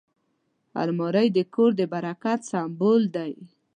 [0.81, 3.31] الماري د کور د برکت سمبول دی